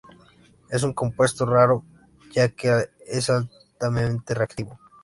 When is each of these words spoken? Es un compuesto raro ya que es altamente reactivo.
Es 0.71 0.81
un 0.81 0.93
compuesto 0.93 1.45
raro 1.45 1.85
ya 2.31 2.49
que 2.49 2.89
es 3.05 3.29
altamente 3.29 4.33
reactivo. 4.33 4.79